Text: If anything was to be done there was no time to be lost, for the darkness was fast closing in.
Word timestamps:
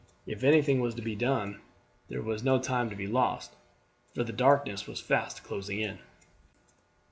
If 0.25 0.43
anything 0.43 0.79
was 0.79 0.95
to 0.95 1.01
be 1.03 1.15
done 1.15 1.61
there 2.09 2.23
was 2.23 2.43
no 2.43 2.57
time 2.59 2.89
to 2.89 2.95
be 2.95 3.05
lost, 3.05 3.53
for 4.15 4.23
the 4.23 4.33
darkness 4.33 4.87
was 4.87 4.99
fast 4.99 5.43
closing 5.43 5.79
in. 5.79 5.99